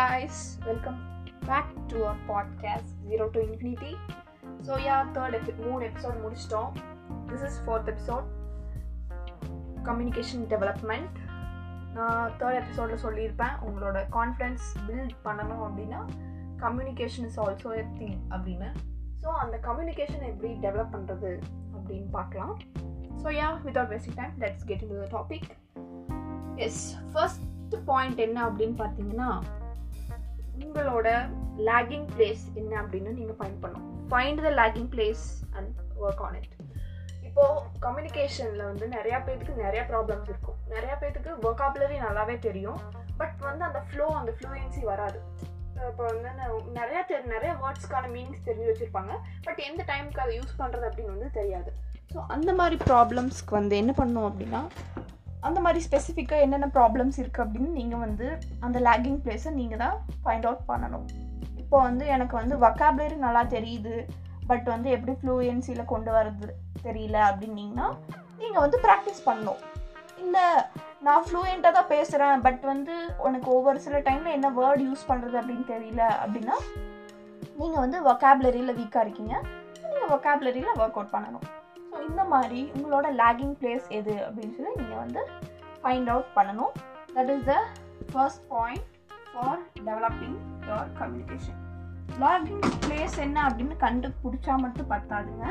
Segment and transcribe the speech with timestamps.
[0.00, 0.98] guys, welcome
[1.46, 3.90] back to our podcast Zero to Infinity.
[4.66, 6.70] So yeah, third எபி மூணு episode முடிச்சிட்டோம்.
[7.30, 8.26] This is fourth episode
[9.88, 11.18] communication development
[11.96, 13.54] நான் third எபிசோடில் சொல்லியிருப்பேன்.
[13.68, 16.00] உங்களோட confidence build பண்ணணும் அப்படின்னா
[16.64, 18.70] communication is also a thing அப்படின்னு.
[19.22, 21.32] ஸோ அந்த கம்யூனிகேஷன் எப்படி டெவலப் பண்ணுறது
[21.76, 22.56] அப்படின்னு பார்க்கலாம்.
[23.22, 25.50] So ya without wasting time let's get into the topic
[26.66, 27.46] as first
[27.92, 29.32] point என்ன அப்படின்னு பார்த்தீங்கன்னா
[30.64, 31.08] உங்களோட
[31.68, 33.86] லேகிங் பிளேஸ் என்ன அப்படின்னு நீங்கள் ஃபைண்ட் பண்ணணும்.
[34.10, 35.24] Find the lagging place
[35.56, 35.70] and
[36.04, 36.54] work on it
[37.28, 40.58] இப்போது கம்யூனிகேஷனில் வந்து நிறையா பேர்த்துக்கு நிறையா ப்ராப்ளம்ஸ் இருக்கும்.
[40.74, 42.80] நிறையா பேர்த்துக்கு ஒர்க்காபுலரி நல்லாவே தெரியும்.
[43.20, 45.20] பட் வந்து அந்த ஃப்ளோ அந்த ஃப்ளூயன்சி வராது.
[45.90, 46.30] இப்போ வந்து
[46.78, 49.12] நிறையா தெரி நிறைய வேர்ட்ஸ்க்கான மீனிங்ஸ் தெரிஞ்சு வச்சுருப்பாங்க.
[49.46, 51.70] பட் எந்த டைமுக்கு அதை யூஸ் பண்ணுறது அப்படின்னு வந்து தெரியாது.
[52.12, 54.60] ஸோ அந்த மாதிரி ப்ராப்ளம்ஸ்க்கு வந்து என்ன பண்ணோம் அப்படின்னா
[55.48, 58.26] அந்த மாதிரி ஸ்பெசிஃபிக்காக என்னென்ன ப்ராப்ளம்ஸ் இருக்குது அப்படின்னு நீங்கள் வந்து
[58.66, 61.06] அந்த லேகிங் பிளேஸை நீங்கள் தான் ஃபைண்ட் அவுட் பண்ணணும்.
[61.62, 63.94] இப்போ வந்து எனக்கு வந்து வக்காபுலரி நல்லா தெரியுது
[64.50, 66.48] பட் வந்து எப்படி ஃப்ளூயன்சியில் கொண்டு வரது
[66.86, 67.88] தெரியல அப்படின்னீங்கன்னா
[68.42, 69.60] நீங்கள் வந்து ப்ராக்டிஸ் பண்ணணும்.
[70.24, 70.46] இல்லை
[71.06, 72.94] நான் ஃப்ளூயண்ட்டாக தான் பேசுகிறேன் பட் வந்து
[73.26, 76.56] உனக்கு ஒவ்வொரு சில டைமில் என்ன வேர்ட் யூஸ் பண்ணுறது அப்படின்னு தெரியல அப்படின்னா
[77.60, 79.34] நீங்கள் வந்து வொக்காபுலரியில் வீக்காக இருக்கீங்க
[79.84, 81.46] நீங்கள் வொக்காபுலரியில் ஒர்க் அவுட் பண்ணணும்.
[82.10, 85.22] இந்த மாதிரி உங்களோட லேகிங் பிளேஸ் எது அப்படின்னு சொல்லி நீங்கள் வந்து
[85.82, 86.72] ஃபைண்ட் அவுட் பண்ணணும்.
[87.16, 87.56] That is the
[88.12, 88.86] first point
[89.32, 90.38] for developing
[90.70, 91.58] your communication
[92.22, 95.44] lagging place என்ன அப்படின்னு கண்டுபிடிச்சா மட்டும் பத்தாதுங்க.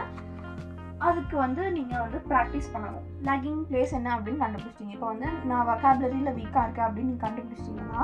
[1.07, 3.05] அதுக்கு வந்து நீங்கள் வந்து ப்ராக்டிஸ் பண்ணணும்.
[3.27, 4.95] லேகிங் பிளேஸ் என்ன அப்படின்னு கண்டுபிடிச்சிட்டீங்க.
[4.97, 8.03] இப்போ வந்து நான் வக்காபுலரியில் வீக்காக இருக்கேன் அப்படின்னு நீங்கள் கண்டுபிடிச்சிட்டிங்கன்னா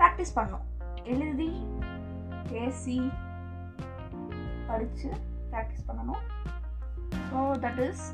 [0.00, 0.66] ப்ராக்டிஸ் பண்ணணும்.
[1.14, 1.50] எழுதி
[2.52, 2.98] பேசி
[4.68, 5.10] படித்து
[5.52, 6.22] ப்ராக்டிஸ் பண்ணணும்.
[7.30, 8.04] So that is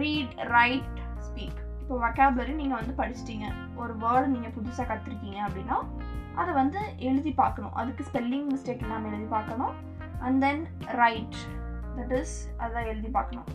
[0.00, 3.46] read write speak இப்போ வொக்காபுலரி நீங்கள் வந்து படிச்சிட்டீங்க.
[3.82, 5.78] ஒரு வேர்டு நீங்கள் புதுசாக கற்றுருக்கீங்க அப்படின்னா
[6.40, 7.74] அதை வந்து எழுதி பார்க்கணும்.
[7.80, 9.74] அதுக்கு ஸ்பெல்லிங் மிஸ்டேக் இல்லாமல் எழுதி பார்க்கணும்.
[10.26, 10.62] And then
[11.00, 11.38] write
[11.96, 13.48] that is அதை எழுதி பார்க்கணும்.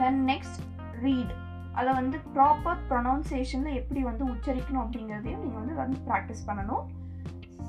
[0.00, 0.60] தென் நெக்ஸ்ட்
[1.04, 1.32] ரீட்
[1.78, 6.84] அதை வந்து ப்ராப்பர் ப்ரொனவுன்சியேஷனில் எப்படி வந்து உச்சரிக்கணும் அப்படிங்கிறதையும் நீங்கள் வந்து வந்து ப்ராக்டிஸ் பண்ணணும்.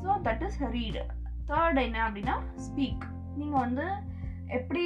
[0.02, 1.04] So that is read
[1.50, 2.36] third என்ன அப்படின்னா
[2.68, 3.06] ஸ்பீக்
[3.40, 3.86] நீங்கள் வந்து
[4.58, 4.84] எப்படி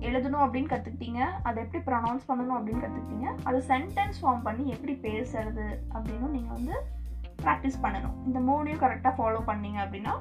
[0.00, 5.66] எழுதணும் அப்படின்னு கற்றுக்கிட்டீங்க அதை எப்படி ப்ரொனவுன்ஸ் பண்ணணும் அப்படின்னு கற்றுக்கிட்டீங்க அதை சென்டென்ஸ் ஃபார்ம் பண்ணி எப்படி பேசுறது
[5.94, 6.74] அப்படின்னு நீங்கள் வந்து
[7.42, 8.26] ப்ராக்டிஸ் பண்ணணும்.
[8.26, 10.14] இந்த மூணையும் கரெக்டாக ஃபாலோ பண்ணீங்க அப்படின்னா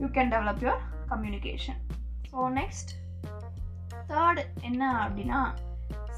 [0.00, 1.78] you can develop your communication
[2.32, 2.90] so next
[4.08, 5.40] third என்ன அப்படின்னா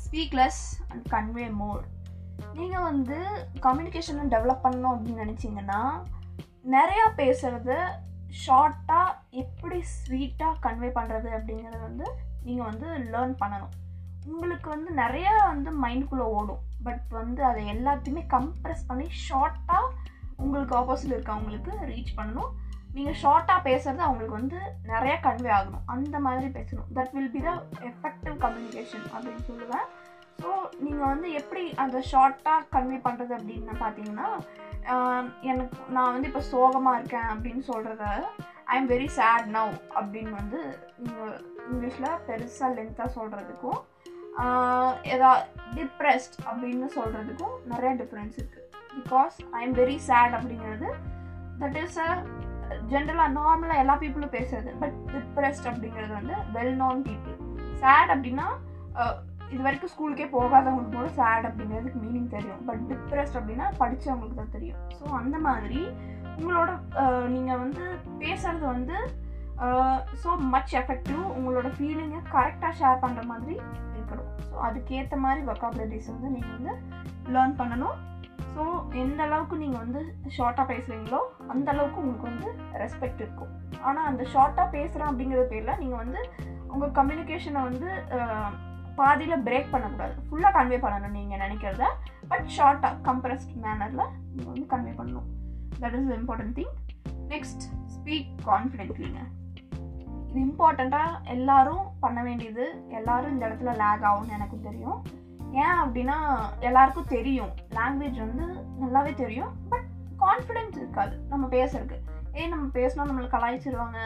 [0.05, 1.83] ஸ்பீக்லெஸ் அண்ட் கன்வே மோர்
[2.55, 3.19] நீங்கள் வந்து
[3.60, 5.81] கம்யூனிகேஷனை டெவலப் பண்ணணும் அப்படின்னு நினச்சிங்கன்னா
[6.71, 7.77] நிறையா பேசுகிறது
[8.47, 12.05] ஷார்ட்டாக எப்படி ஸ்வீட்டாக கன்வே பண்ணுறது அப்படிங்கிறது வந்து
[12.47, 13.75] நீங்கள் வந்து லேர்ன் பண்ணணும்.
[14.31, 16.62] உங்களுக்கு வந்து நிறையா வந்து மைண்டுக்குள்ளே ஓடும்.
[16.87, 19.93] பட் வந்து அதை எல்லாத்தையுமே கம்ப்ரெஸ் பண்ணி ஷார்ட்டாக
[20.43, 22.53] உங்களுக்கு ஆப்போசிட் இருக்கவங்களுக்கு ரீச் பண்ணணும்.
[22.97, 24.59] நீங்கள் ஷார்ட்டாக பேசுகிறது அவங்களுக்கு வந்து
[24.93, 25.84] நிறையா கன்வே ஆகணும்.
[25.95, 26.89] அந்த மாதிரி பேசணும்.
[26.97, 27.51] That will be the
[27.91, 29.87] effective communication அப்படின்னு சொல்லுவேன்.
[30.41, 30.51] ஸோ
[30.84, 34.28] நீங்கள் வந்து எப்படி அந்த ஷார்ட்டாக கன்வே பண்ணுறது அப்படின்னு பார்த்தீங்கன்னா
[35.51, 38.05] எனக்கு நான் வந்து இப்போ சோகமாக இருக்கேன் அப்படின்னு சொல்கிறத
[38.73, 40.59] I am very sad now அப்படின்னு வந்து
[41.65, 43.81] இங்கிலீஷில் பெருசாக லென்த்தாக சொல்கிறதுக்கும்
[45.15, 45.31] ஏதா
[45.75, 48.67] டிப்ரெஸ்ட் அப்படின்னு சொல்கிறதுக்கும் நிறைய டிஃப்ரென்ஸ் இருக்குது
[48.99, 50.91] because I am very sad அப்படிங்கிறது
[51.63, 52.11] தட் இஸ் அ
[52.93, 57.37] ஜென்ரலாக நார்மலாக எல்லா பீப்புளும் பேசுறது பட் டிப்ரெஸ்ட் அப்படிங்கிறது வந்து வெல் நோன் பீப்புள்
[57.83, 58.49] சேட் அப்படின்னா
[59.53, 62.61] இது வரைக்கும் ஸ்கூலுக்கே போகாதவங்களுக்கு கூட சேட் அப்படிங்கிறதுக்கு மீனிங் தெரியும்.
[62.69, 64.83] பட் டிப்ரெஸ்ட் அப்படின்னா படித்தவங்களுக்கு தான் தெரியும்.
[64.99, 65.81] ஸோ அந்த மாதிரி
[66.41, 66.71] உங்களோட
[67.37, 67.84] நீங்கள் வந்து
[68.23, 68.99] பேசுறது வந்து
[70.21, 73.55] ஸோ மச் எஃபெக்டிவ் உங்களோட ஃபீலிங்கை கரெக்டாக ஷேர் பண்ணுற மாதிரி
[73.97, 74.31] இருக்கணும்.
[74.47, 76.73] ஸோ அதுக்கேற்ற மாதிரி வொக்காபுலரிஸ் வந்து நீங்கள் வந்து
[77.34, 77.99] லேர்ன் பண்ணணும்.
[78.55, 78.62] ஸோ
[79.03, 80.01] எந்த அளவுக்கு நீங்கள் வந்து
[80.37, 81.21] ஷார்ட்டாக பேசுகிறீங்களோ
[81.55, 82.49] அந்த அளவுக்கு உங்களுக்கு வந்து
[82.83, 83.53] ரெஸ்பெக்ட் இருக்கும்.
[83.89, 86.22] ஆனால் அந்த ஷார்ட்டாக பேசுகிறேன் அப்படிங்கிற பேரில் நீங்கள் வந்து
[86.72, 87.91] உங்கள் கம்யூனிகேஷனை வந்து
[89.01, 90.17] பாதியில் பிரேக் பண்ணக்கூடாது.
[90.28, 91.84] ஃபுல்லாக கன்வே பண்ணணும் நீங்கள் நினைக்கிறத.
[92.33, 95.28] பட் ஷார்ட்டாக கம்ப்ரஸ்ட் மேனரில் நீங்கள் வந்து கன்வே பண்ணணும்.
[95.83, 96.75] That is important thing
[97.34, 97.65] next
[97.95, 99.21] speak கான்ஃபிடென்ட்லிங்க
[100.28, 102.65] இது இம்பார்ட்டண்ட்டாக எல்லாரும் பண்ண வேண்டியது
[102.99, 104.99] எல்லாரும் இந்த இடத்துல லேக் ஆகும்னு எனக்கு தெரியும்.
[105.63, 106.17] ஏன் அப்படின்னா
[106.61, 107.53] எல்லாருக்கும் தெரியும்.
[107.78, 108.45] லாங்குவேஜ் வந்து
[108.83, 109.89] நல்லாவே தெரியும் பட்
[110.25, 111.99] கான்ஃபிடென்ஸ் இருக்காது நம்ம பேசுறதுக்கு.
[112.33, 113.99] ஏன் நம்ம பேசினா நம்மளை கலாய்ச்சிருவாங்க.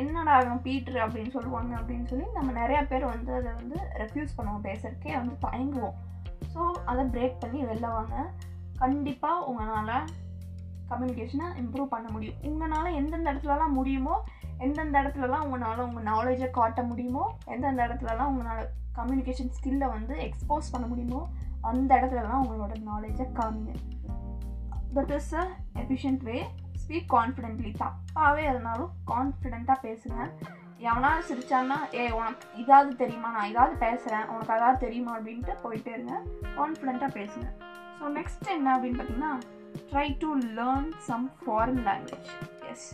[0.00, 4.66] என்னடா ஆகும் பீட்ரு அப்படின்னு சொல்லுவாங்க அப்படின்னு சொல்லி நம்ம நிறையா பேர் வந்து அதை வந்து ரெஃப்யூஸ் பண்ணுவோம்
[4.68, 5.96] பேசுறதுக்கே வந்து தயங்குவோம்.
[6.52, 8.16] ஸோ அதை பிரேக் பண்ணி வெளில வாங்க.
[8.78, 10.08] கண்டிப்பாக உங்களால்
[10.90, 12.38] கம்யூனிகேஷனை இம்ப்ரூவ் பண்ண முடியும்.
[12.48, 14.16] உங்களால் எந்தெந்த இடத்துலலாம் முடியுமோ
[14.58, 17.24] எந்தெந்த இடத்துலலாம் உங்களால் உங்கள் நாலேஜை காட்ட முடியுமோ
[17.54, 18.68] எந்தெந்த இடத்துலலாம் உங்களால்
[18.98, 21.20] கம்யூனிகேஷன் ஸ்கில்லை வந்து எக்ஸ்போஸ் பண்ண முடியுமோ
[21.70, 23.72] அந்த இடத்துலலாம் உங்களோட நாலேஜை காமிங்க
[24.96, 25.44] that is a
[25.82, 26.36] efficient way
[26.82, 30.18] speak confidently தப்பாகவே இருந்தாலும் கான்ஃபிடென்ட்டாக பேசுங்க.
[30.86, 33.28] எவனாலும் சிரிச்சான்னா ஏ உனக்கு இதாவது தெரியுமா?
[33.36, 35.12] நான் இதாவது பேசுகிறேன் உனக்கு அதாவது தெரியுமா?
[35.18, 36.16] அப்படின்ட்டு போயிட்டே இருங்க.
[36.58, 37.46] கான்ஃபிடென்ட்டாக பேசுங்க.
[37.98, 39.32] ஸோ நெக்ஸ்ட் என்ன அப்படின்னு பார்த்தீங்கன்னா
[39.90, 40.28] try to
[40.58, 42.30] learn some foreign language
[42.72, 42.88] as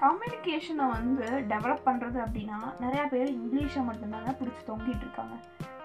[0.00, 5.36] கம்யூனிகேஷனை வந்து டெவலப் பண்ணுறது அப்படின்னா நிறையா பேர் இங்கிலீஷை மட்டும்தாங்க பிடிச்சி தொங்கிட்டு இருக்காங்க.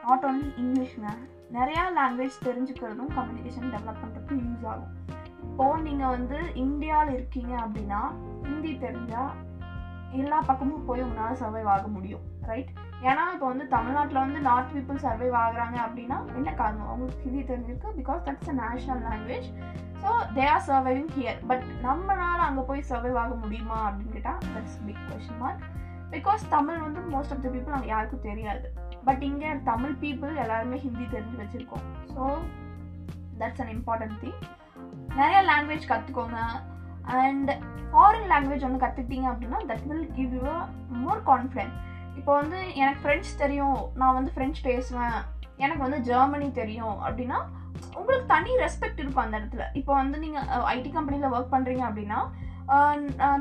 [0.03, 1.09] நாட் ஓன்லி இங்கிலீஷ்ங்க
[1.57, 4.93] நிறையா லாங்குவேஜ் தெரிஞ்சுக்கிறதும் கம்யூனிகேஷன் டெவலப் பண்ணுறதுக்கு யூஸ் ஆகும்.
[5.47, 8.01] இப்போது நீங்கள் வந்து இந்தியாவில் இருக்கீங்க அப்படின்னா
[8.43, 9.33] ஹிந்தி தெரிஞ்சால்
[10.21, 12.23] எல்லா பக்கமும் போய் உங்களால் சர்வைவ் ஆக முடியும்.
[12.41, 12.71] ரைட்
[13.09, 16.89] ஏன்னா இப்போ வந்து தமிழ்நாட்டில் வந்து நார்த் பீப்புள் சர்வைவ் ஆகுறாங்க அப்படின்னா என்ன காரணம்?
[16.91, 19.47] அவங்களுக்கு ஹிந்தி தெரிஞ்சிருக்கு because that's a national language
[20.03, 24.79] so they are surviving here but நம்மளால் அங்கே போய் சர்வைவ் ஆக முடியுமா அப்படின்னு கேட்டால் that's
[24.87, 25.63] big question mark
[26.15, 28.67] because Tamil வந்து மோஸ்ட் ஆஃப் த பீப்புள் அங்கே யாருக்கும் தெரியாது.
[29.07, 31.85] பட் இங்கே தமிழ் பீப்புள் எல்லாருமே ஹிந்தி தெரிஞ்சு வச்சுருக்கோம்.
[32.13, 32.23] So
[33.39, 34.39] that's an important thing
[35.19, 36.37] நிறைய லாங்குவேஜ் கற்றுக்கோங்க
[37.21, 37.49] அண்ட்
[37.89, 40.53] ஃபாரின் லாங்குவேஜ் ஒன்று கற்றுக்கிட்டீங்க அப்படின்னா that will give you
[41.05, 41.75] more confident
[42.19, 45.17] இப்போ வந்து எனக்கு ஃப்ரெஞ்ச் தெரியும் நான் வந்து ஃப்ரெஞ்ச் பேசுவேன்.
[45.63, 47.39] எனக்கு வந்து ஜெர்மனி தெரியும் அப்படின்னா
[47.99, 49.63] உங்களுக்கு தனி ரெஸ்பெக்ட் இருக்கும் அந்த இடத்துல.
[49.79, 52.19] இப்போ வந்து நீங்கள் ஐடி கம்பெனியில் ஒர்க் பண்ணுறீங்க அப்படின்னா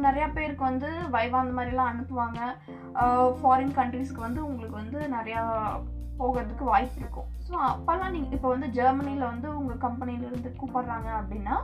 [0.06, 2.40] நிறையா பேருக்கு வந்து வைவா அந்த மாதிரிலாம் அனுப்புவாங்க.
[3.40, 5.42] ஃபாரின் கண்ட்ரீஸ்க்கு வந்து உங்களுக்கு வந்து நிறையா
[6.20, 7.28] போகிறதுக்கு வாய்ப்பு இருக்கும்.
[7.46, 11.56] ஸோ அப்போல்லாம் நீங்கள் இப்போ வந்து ஜெர்மனியில் வந்து உங்கள் கம்பெனிலேருந்து கூப்பிட்றாங்க அப்படின்னா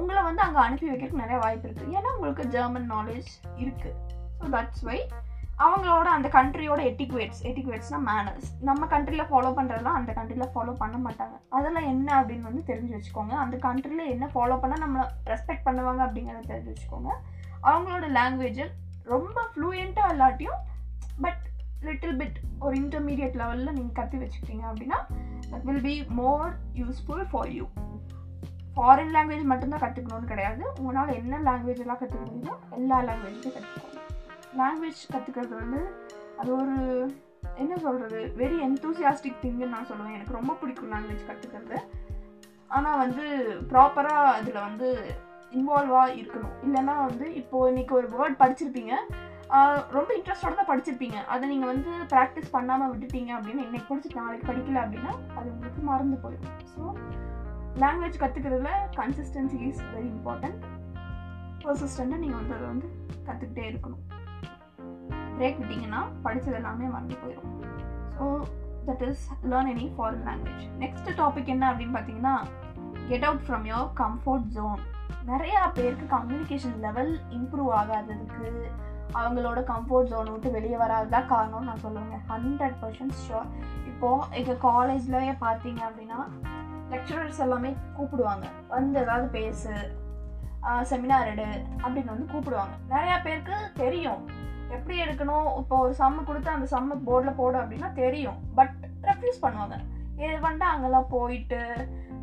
[0.00, 3.30] உங்களை வந்து அங்கே அனுப்பி வைக்கிறதுக்கு நிறையா வாய்ப்பு இருக்குது ஏன்னா உங்களுக்கு ஜெர்மன் நாலேஜ்
[3.62, 3.94] இருக்குது
[4.38, 4.98] ஸோ தட்ஸ் வை
[5.62, 11.36] அவங்களோட அந்த கண்ட்ரியோட எட்டிக்வேட்ஸ் எட்டிக்வேட்ஸ்னால் மேனர்ஸ் நம்ம கண்ட்ரியில் ஃபாலோ பண்ணுறதெல்லாம் அந்த கண்ட்ரியில் ஃபாலோ பண்ண மாட்டாங்க.
[11.56, 13.34] அதெல்லாம் என்ன அப்படின்னு வந்து தெரிஞ்சு வச்சுக்கோங்க.
[13.44, 17.12] அந்த கண்ட்ரியில் என்ன ஃபாலோ பண்ணால் நம்மளை ரெஸ்பெக்ட் பண்ணுவாங்க அப்படிங்கிறத தெரிஞ்சு வச்சுக்கோங்க.
[17.70, 18.66] அவங்களோட லாங்குவேஜை
[19.12, 20.60] ரொம்ப ஃப்ளூயண்ட்டாக இல்லாட்டியும்
[21.26, 21.42] பட்
[21.86, 25.00] லிட்டில் பிட் ஒரு இன்டர்மீடியட் லெவலில் நீங்கள் கற்று வச்சுக்கிட்டீங்க அப்படின்னா
[25.50, 26.52] that will be more
[26.82, 27.66] useful for you
[28.76, 30.62] foreign language மட்டும்தான் கற்றுக்கணும்னு கிடையாது.
[30.78, 33.93] உங்களால் என்ன லாங்குவேஜ் எல்லாம் கற்றுக்க முடியுமோ எல்லா லாங்குவேஜுமே கற்றுக்கணும்
[34.60, 35.80] லாங்குவேஜ் கற்றுக்கிறது வந்து
[36.40, 36.76] அது ஒரு
[37.62, 40.16] என்ன சொல்கிறது வெரி என்தூசியாஸ்டிக் திங்குன்னு நான் சொல்லுவேன்.
[40.16, 41.78] எனக்கு ரொம்ப பிடிக்கும் லாங்குவேஜ் கற்றுக்கிறது
[42.76, 43.24] ஆனால் வந்து
[43.72, 44.88] ப்ராப்பராக அதில் வந்து
[45.58, 46.54] இன்வால்வாக இருக்கணும்.
[46.66, 48.94] இல்லைன்னா வந்து இப்போது இன்றைக்கி ஒரு வேர்ட் படிச்சிருப்பீங்க.
[49.96, 51.18] ரொம்ப இன்ட்ரெஸ்டோட தான் படிச்சிருப்பீங்க.
[51.32, 56.16] அதை நீங்கள் வந்து ப்ராக்டிஸ் பண்ணாமல் விட்டுட்டீங்க அப்படின்னு இன்னைக்கு படிச்சுட்டு நாளைக்கு படிக்கல அப்படின்னா அது உங்களுக்கு மறந்து
[56.24, 56.56] போயிடும்.
[56.72, 56.82] ஸோ
[57.82, 60.60] லாங்குவேஜ் கற்றுக்கிறதுல கன்சிஸ்டன்சி இஸ் வெரி இம்பார்ட்டண்ட்
[61.64, 62.88] பர்சிஸ்டண்ட்டாக நீங்கள் வந்து அதை வந்து
[63.28, 64.02] கற்றுக்கிட்டே இருக்கணும்.
[65.38, 67.52] பிரேக் விட்டிங்கன்னா படித்தது எல்லாமே மறந்து போயிடும்
[68.16, 68.24] so
[68.86, 72.34] that is learn any foreign language next topic என்ன அப்படின்னு பார்த்தீங்கன்னா
[73.08, 74.82] get out from your comfort zone
[75.26, 78.48] நிறையா பேருக்கு கம்யூனிகேஷன் லெவல் இம்ப்ரூவ் ஆகாததுக்கு
[79.14, 82.16] அவங்களோட கம்ஃபர்ட் ஜோன் விட்டு வெளியே வராதுதான் காரணம்னு நான் சொல்லுவேங்க.
[82.30, 83.50] ஹண்ட்ரட் பர்சன்ட் ஷோர்
[83.90, 86.20] இப்போது எங்கள் காலேஜ்லயே பார்த்தீங்க அப்படின்னா
[86.92, 88.46] லெக்சரர்ஸ் எல்லாமே கூப்பிடுவாங்க.
[88.68, 89.74] வந்து ஏதாவது பேசு
[90.90, 91.46] செமினார் எடு
[91.82, 92.74] அப்படின்னு வந்து கூப்பிடுவாங்க.
[92.90, 94.22] நிறையா பேருக்கு தெரியும்.
[94.76, 95.48] எப்படி எடுக்கணும்?
[95.60, 98.38] இப்போ ஒரு சம்மு கொடுத்து அந்த சம்மு போர்டில் போடும் அப்படின்னா தெரியும்.
[98.58, 98.76] பட்
[99.08, 99.76] ரெஃப்யூஸ் பண்ணுவாங்க.
[100.22, 101.60] இது வந்துட்டு அங்கெல்லாம் போயிட்டு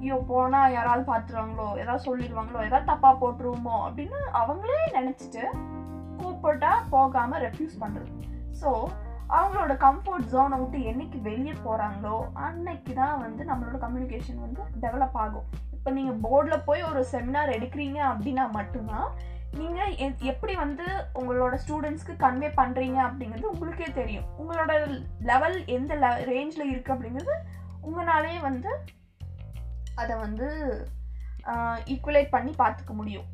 [0.01, 5.43] ஐயோ போனால் யாராவது பார்த்துருவாங்களோ ஏதாவது சொல்லிடுவாங்களோ ஏதாவது தப்பாக போட்டுருவோமோ அப்படின்னு அவங்களே நினச்சிட்டு
[6.21, 8.13] கூப்பிட்டா போகாமல் ரெஃப்யூஸ் பண்ணுறது
[8.61, 8.69] ஸோ
[9.37, 12.15] அவங்களோட கம்ஃபர்ட் ஜோனை விட்டு என்னைக்கு வெளியே போகிறாங்களோ
[12.45, 15.45] அன்னைக்கு தான் வந்து நம்மளோட கம்யூனிகேஷன் வந்து டெவலப் ஆகும்.
[15.75, 19.07] இப்போ நீங்கள் போர்டில் போய் ஒரு செமினார் எடுக்கிறீங்க அப்படின்னா மட்டும்தான்
[19.59, 19.93] நீங்கள்
[20.31, 20.85] எப்படி வந்து
[21.19, 24.27] உங்களோட ஸ்டூடெண்ட்ஸ்க்கு கன்வே பண்ணுறீங்க அப்படிங்கிறது உங்களுக்கே தெரியும்.
[24.41, 24.71] உங்களோட
[25.29, 27.35] லெவல் எந்த லெ ரேஞ்சில் இருக்குது அப்படிங்கிறது
[27.87, 28.71] உங்களாலே வந்து
[30.01, 30.47] அதை வந்து
[31.93, 33.27] ஈக்குவலேட் பண்ணி பார்த்துக்க முடியும்.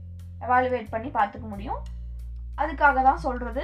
[0.45, 1.81] எவாலுவேட் பண்ணி பார்த்துக்க முடியும்.
[2.61, 3.63] அதுக்காக தான் சொல்கிறது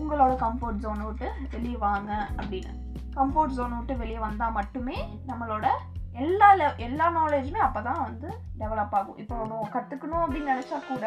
[0.00, 2.72] உங்களோட கம்ஃபர்ட் ஜோனை விட்டு வெளியே வாங்க அப்படின்னு.
[3.18, 4.98] கம்ஃபர்ட் ஜோனை விட்டு வெளியே வந்தால் மட்டுமே
[5.30, 5.66] நம்மளோட
[6.22, 8.28] எல்லா லெ எல்லா நாலேஜுமே அப்போ தான் வந்து
[8.60, 9.18] டெவலப் ஆகும்.
[9.22, 11.04] இப்போ நம்ம கற்றுக்கணும் அப்படின்னு நினச்சா கூட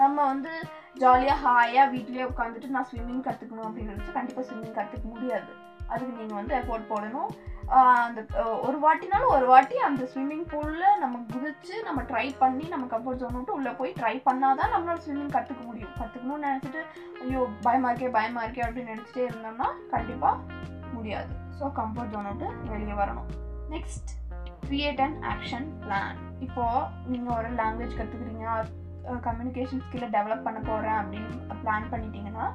[0.00, 0.52] நம்ம வந்து
[1.02, 5.50] ஜாலியாக ஹாயாக வீட்லேயே உட்காந்துட்டு நான் ஸ்விம்மிங் கற்றுக்கணும் அப்படின்னு நினச்சா கண்டிப்பாக ஸ்விம்மிங் கற்றுக்க முடியாது.
[5.92, 7.30] அதுக்கு நீங்கள் வந்து எஃபோர்ட் போடணும்.
[8.06, 8.20] அந்த
[8.66, 13.36] ஒரு வாட்டினாலும் ஒரு வாட்டி அந்த ஸ்விம்மிங் பூலில் நம்ம குதிச்சு நம்ம ட்ரை பண்ணி நம்ம கம்ஃபர்ட் ஜோன்
[13.38, 15.94] விட்டு உள்ளே போய் ட்ரை பண்ணால் தான் நம்மளால் ஸ்விம்மிங் கற்றுக்க முடியும்.
[16.00, 16.82] கற்றுக்கணும்னு நினச்சிட்டு
[17.22, 20.36] ஐயோ பயமாக இருக்கே பயமாக இருக்கே அப்படின்னு நினச்சிட்டே இருந்தோம்னா கண்டிப்பாக
[20.96, 21.32] முடியாது.
[21.60, 23.30] ஸோ கம்ஃபர்ட் ஜோன் விட்டு வெளியே வரணும்.
[23.74, 24.12] Next
[24.66, 26.16] create and action plan
[26.46, 28.46] இப்போது நீங்கள் ஒரு லாங்குவேஜ் கற்றுக்குறீங்க
[29.26, 31.30] கம்யூனிகேஷன் ஸ்கில்லை டெவலப் பண்ண போகிறேன் அப்படின்னு
[31.62, 32.46] பிளான் பண்ணிட்டீங்கன்னா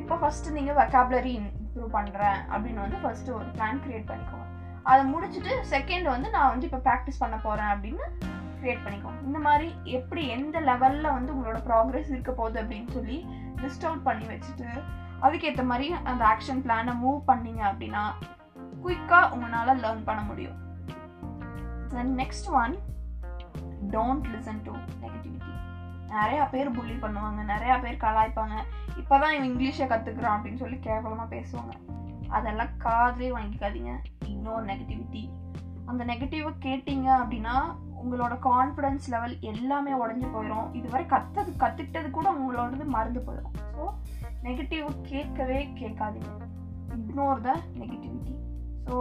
[0.00, 4.46] இப்போ ஃபஸ்ட்டு நீங்கள் வெக்காபுலரி இம்ப்ரூவ் பண்ணுறேன் அப்படின்னு வந்து ஃபஸ்ட்டு ஒரு பிளான் க்ரியேட் பண்ணிக்கோங்க.
[4.90, 8.04] அதை முடிச்சுட்டு செகண்ட் வந்து நான் வந்து இப்போ ப்ராக்டிஸ் பண்ண போகிறேன் அப்படின்னு
[8.60, 9.20] க்ரியேட் பண்ணிக்கோங்க.
[9.28, 13.18] இந்த மாதிரி எப்படி எந்த லெவலில் வந்து உங்களோட ப்ராக்ரெஸ் இருக்க போகுது அப்படின்னு சொல்லி
[13.62, 14.68] லிஸ்ட் அவுட் பண்ணி வச்சுட்டு
[15.26, 18.04] அதுக்கேற்ற மாதிரி அந்த ஆக்ஷன் பிளானை மூவ் பண்ணீங்க அப்படின்னா
[18.84, 20.56] குயிக்காக உங்களால் லேர்ன் பண்ண முடியும்.
[21.96, 22.74] Then next one
[23.94, 24.72] don't listen to
[25.02, 25.52] negativity
[26.14, 28.56] நிறையா பேர் புள்ளி பண்ணுவாங்க நிறையா பேர் கலாய்ப்பாங்க.
[29.00, 31.72] இப்போதான் இவன் இங்கிலீஷை கற்றுக்குறான் அப்படின்னு சொல்லி கேவலமாக பேசுவாங்க.
[32.28, 33.92] அதெல்லாம் காதலே வாங்கிக்காதீங்க.
[34.30, 35.24] இக்னோர் நெகட்டிவிட்டி
[35.90, 37.56] அந்த நெகட்டிவை கேட்டிங்க அப்படின்னா
[38.02, 43.84] உங்களோட கான்ஃபிடன்ஸ் லெவல் எல்லாமே உடஞ்சி போயிடும் இதுவரை கற்றது கற்றுக்கிட்டது கூட உங்களோடது மறந்து போயிடும் ஸோ
[44.42, 46.32] நெகட்டிவ் கேட்கவே கேட்காதீங்க.
[46.98, 48.36] Ignore the negativity
[48.88, 48.96] so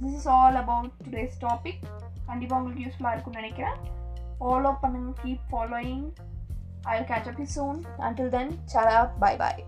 [0.00, 1.84] this is all about today's topic
[2.26, 3.76] கண்டிப்பாக உங்களுக்கு யூஸ்ஃபுல்லாக இருக்கும்னு நினைக்கிறேன்.
[4.38, 6.06] ஃபாலோ பண்ணுங்க keep following
[6.90, 9.62] I will catch up you soon until then Salah bye bye